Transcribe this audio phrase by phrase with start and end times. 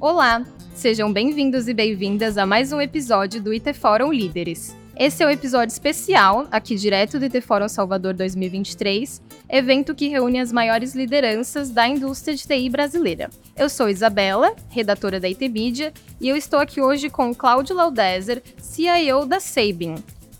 [0.00, 0.44] Olá,
[0.74, 4.76] sejam bem-vindos e bem-vindas a mais um episódio do IT Fórum Líderes.
[4.96, 10.38] Esse é um episódio especial, aqui direto do IT Fórum Salvador 2023, evento que reúne
[10.38, 13.30] as maiores lideranças da indústria de TI brasileira.
[13.56, 18.42] Eu sou Isabela, redatora da IT Media, e eu estou aqui hoje com Cláudio Laudezer,
[18.60, 19.94] CIO da Sabin.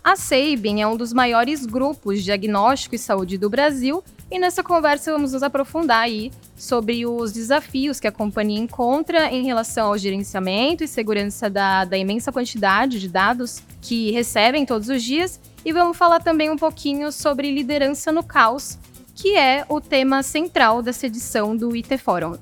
[0.08, 4.62] A Sabin é um dos maiores grupos de diagnóstico e saúde do Brasil e nessa
[4.62, 9.98] conversa vamos nos aprofundar aí sobre os desafios que a companhia encontra em relação ao
[9.98, 15.38] gerenciamento e segurança da, da imensa quantidade de dados que recebem todos os dias.
[15.62, 18.78] E vamos falar também um pouquinho sobre liderança no caos,
[19.14, 22.38] que é o tema central dessa edição do IT Forum.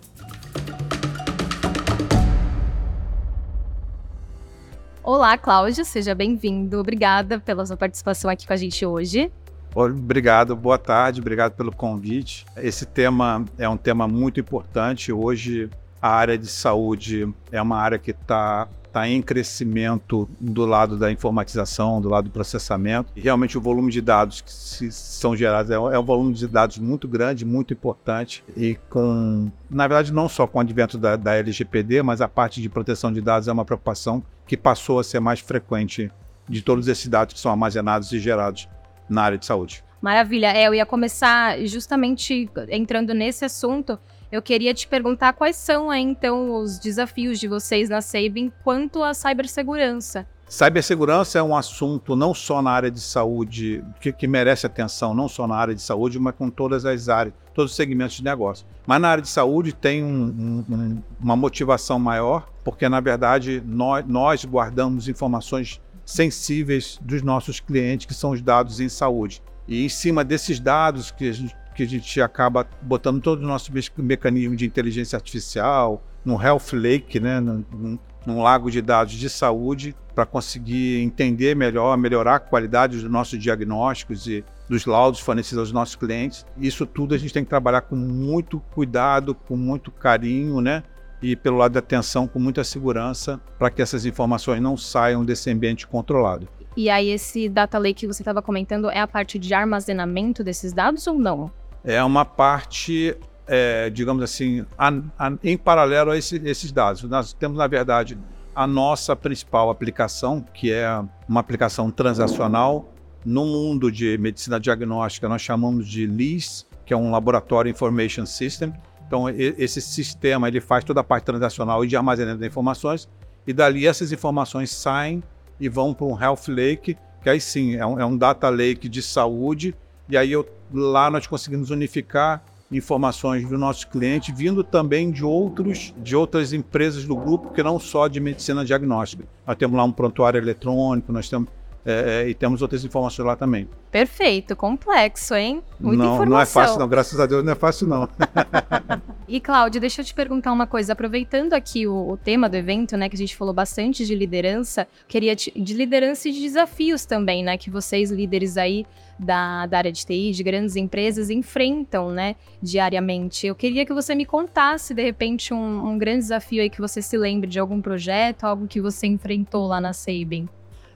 [5.06, 6.80] Olá, Cláudio, seja bem-vindo.
[6.80, 9.30] Obrigada pela sua participação aqui com a gente hoje.
[9.72, 12.44] Obrigado, boa tarde, obrigado pelo convite.
[12.56, 15.12] Esse tema é um tema muito importante.
[15.12, 15.70] Hoje,
[16.02, 18.66] a área de saúde é uma área que está
[18.96, 23.12] tá em crescimento do lado da informatização, do lado do processamento.
[23.14, 26.48] E realmente o volume de dados que se, são gerados é, é um volume de
[26.48, 28.42] dados muito grande, muito importante.
[28.56, 32.62] E com, na verdade, não só com o advento da, da LGPD, mas a parte
[32.62, 36.10] de proteção de dados é uma preocupação que passou a ser mais frequente
[36.48, 38.66] de todos esses dados que são armazenados e gerados
[39.10, 39.84] na área de saúde.
[40.00, 40.56] Maravilha.
[40.56, 43.98] É, eu ia começar justamente entrando nesse assunto.
[44.36, 49.14] Eu queria te perguntar quais são então, os desafios de vocês na Sabin quanto à
[49.14, 50.26] cibersegurança.
[50.46, 55.26] Cibersegurança é um assunto não só na área de saúde, que, que, merece atenção, não
[55.26, 58.66] só na área de saúde, mas com todas as áreas, todos os segmentos de negócio.
[58.86, 64.04] Mas na área de saúde tem um, um, uma motivação maior, porque na verdade nós,
[64.06, 69.42] nós guardamos informações sensíveis dos nossos clientes, que são os dados em saúde.
[69.66, 73.46] E em cima desses dados que a gente, que a gente acaba botando todo o
[73.46, 79.28] nosso mecanismo de inteligência artificial, no Health Lake, né, num, num lago de dados de
[79.28, 85.58] saúde, para conseguir entender melhor, melhorar a qualidade dos nossos diagnósticos e dos laudos fornecidos
[85.58, 86.46] aos nossos clientes.
[86.58, 90.82] Isso tudo a gente tem que trabalhar com muito cuidado, com muito carinho, né?
[91.22, 95.50] e pelo lado da atenção com muita segurança para que essas informações não saiam desse
[95.50, 96.48] ambiente controlado.
[96.76, 100.74] E aí esse data lake que você estava comentando é a parte de armazenamento desses
[100.74, 101.50] dados ou não?
[101.86, 103.16] É uma parte,
[103.46, 107.02] é, digamos assim, a, a, em paralelo a esse, esses dados.
[107.04, 108.18] Nós temos, na verdade,
[108.54, 110.86] a nossa principal aplicação, que é
[111.28, 112.92] uma aplicação transacional
[113.24, 118.72] no mundo de medicina diagnóstica, nós chamamos de LIS, que é um Laboratory Information System,
[119.06, 123.08] então, esse sistema ele faz toda a parte transacional e de armazenamento de informações,
[123.46, 125.22] e dali essas informações saem
[125.60, 128.88] e vão para um Health Lake, que aí sim é um, é um data lake
[128.88, 129.74] de saúde,
[130.08, 135.94] e aí eu, lá nós conseguimos unificar informações do nosso cliente, vindo também de outros,
[135.98, 139.24] de outras empresas do grupo, que não só de medicina diagnóstica.
[139.46, 141.48] Nós temos lá um prontuário eletrônico, nós temos
[141.88, 143.68] é, é, e temos outras informações lá também.
[143.92, 145.62] Perfeito, complexo, hein?
[145.78, 146.30] Muita não, informação.
[146.30, 146.88] Não é fácil, não.
[146.88, 148.08] Graças a Deus não é fácil, não.
[149.28, 150.92] e, Cláudia, deixa eu te perguntar uma coisa.
[150.92, 154.86] Aproveitando aqui o, o, tema do evento, né, que a gente falou bastante de liderança,
[155.08, 158.86] queria te, de liderança e de desafios também, né, que vocês, líderes aí
[159.18, 163.46] da, da área de TI, de grandes empresas, enfrentam, né, diariamente.
[163.46, 167.02] Eu queria que você me contasse, de repente, um, um grande desafio aí que você
[167.02, 170.48] se lembre de algum projeto, algo que você enfrentou lá na Sabin.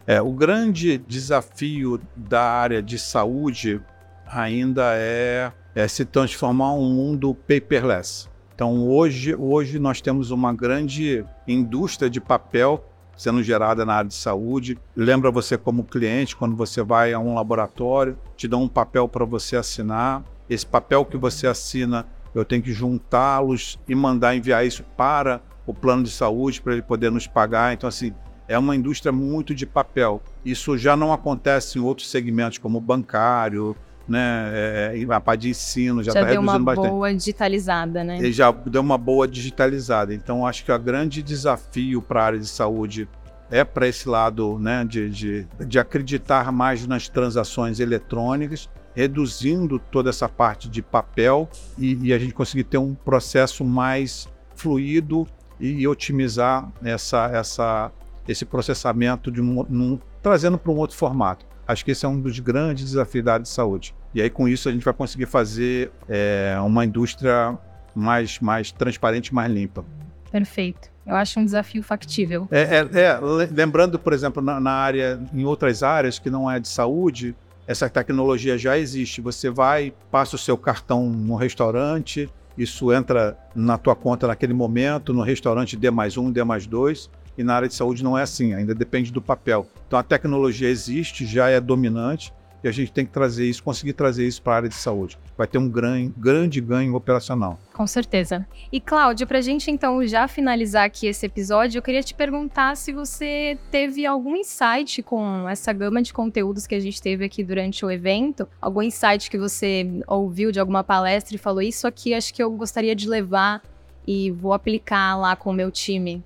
[0.06, 3.80] É, o grande desafio da área de saúde
[4.26, 8.28] ainda é, é se transformar um mundo paperless.
[8.54, 12.84] Então hoje, hoje nós temos uma grande indústria de papel
[13.16, 14.78] sendo gerada na área de saúde.
[14.96, 19.26] Lembra você como cliente, quando você vai a um laboratório, te dão um papel para
[19.26, 20.24] você assinar.
[20.48, 25.74] Esse papel que você assina, eu tenho que juntá-los e mandar enviar isso para o
[25.74, 27.74] plano de saúde para ele poder nos pagar.
[27.74, 28.14] Então assim,
[28.48, 30.22] é uma indústria muito de papel.
[30.44, 33.76] Isso já não acontece em outros segmentos, como bancário,
[34.10, 34.50] né?
[34.52, 36.76] É, a parte de ensino já está reduzindo bastante.
[36.76, 38.18] Já deu uma boa digitalizada, né?
[38.20, 40.14] E já deu uma boa digitalizada.
[40.14, 43.08] Então, acho que o grande desafio para a área de saúde
[43.50, 50.10] é para esse lado né, de, de, de acreditar mais nas transações eletrônicas, reduzindo toda
[50.10, 55.26] essa parte de papel e, e a gente conseguir ter um processo mais fluido
[55.58, 57.92] e, e otimizar essa, essa
[58.28, 61.46] esse processamento de um, num, trazendo para um outro formato.
[61.70, 63.94] Acho que esse é um dos grandes desafios da área de saúde.
[64.12, 67.56] E aí, com isso, a gente vai conseguir fazer é, uma indústria
[67.94, 69.84] mais, mais transparente, mais limpa.
[70.32, 70.90] Perfeito.
[71.06, 72.48] Eu acho um desafio factível.
[72.50, 73.20] É, é, é
[73.52, 77.36] lembrando, por exemplo, na, na, área, em outras áreas que não é de saúde,
[77.68, 79.20] essa tecnologia já existe.
[79.20, 82.28] Você vai, passa o seu cartão no restaurante,
[82.58, 87.08] isso entra na tua conta naquele momento, no restaurante D mais um, D mais dois,
[87.36, 89.66] e na área de saúde não é assim, ainda depende do papel.
[89.86, 92.32] Então a tecnologia existe, já é dominante,
[92.62, 95.18] e a gente tem que trazer isso, conseguir trazer isso para a área de saúde.
[95.36, 97.58] Vai ter um grande, grande ganho operacional.
[97.72, 98.46] Com certeza.
[98.70, 102.76] E Cláudio, para a gente então já finalizar aqui esse episódio, eu queria te perguntar
[102.76, 107.42] se você teve algum insight com essa gama de conteúdos que a gente teve aqui
[107.42, 112.12] durante o evento, algum insight que você ouviu de alguma palestra e falou isso aqui,
[112.12, 113.62] acho que eu gostaria de levar
[114.06, 116.22] e vou aplicar lá com o meu time.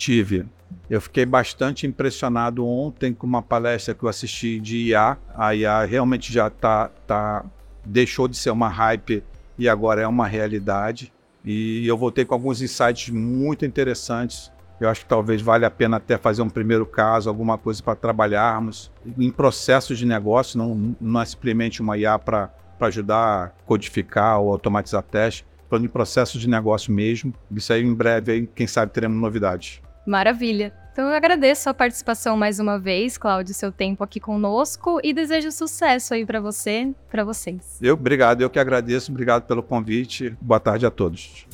[0.00, 0.46] Tive.
[0.88, 5.18] Eu fiquei bastante impressionado ontem com uma palestra que eu assisti de IA.
[5.34, 7.44] A IA realmente já tá, tá
[7.84, 9.22] deixou de ser uma hype
[9.58, 11.12] e agora é uma realidade.
[11.44, 14.50] E eu voltei com alguns insights muito interessantes.
[14.80, 17.94] Eu acho que talvez valha a pena até fazer um primeiro caso, alguma coisa para
[17.94, 22.48] trabalharmos em processos de negócio, não, não é simplesmente uma IA para
[22.80, 27.34] ajudar a codificar ou automatizar testes, falando em processos de negócio mesmo.
[27.54, 29.82] Isso aí em breve, aí, quem sabe, teremos novidades.
[30.10, 30.72] Maravilha.
[30.92, 35.52] Então eu agradeço a participação mais uma vez, Cláudio, seu tempo aqui conosco e desejo
[35.52, 37.78] sucesso aí para você, para vocês.
[37.80, 40.36] Eu, obrigado, eu que agradeço, obrigado pelo convite.
[40.40, 41.46] Boa tarde a todos.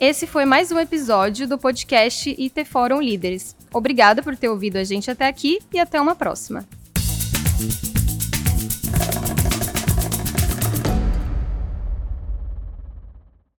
[0.00, 3.54] Esse foi mais um episódio do podcast IT Fórum Líderes.
[3.74, 6.64] Obrigada por ter ouvido a gente até aqui e até uma próxima.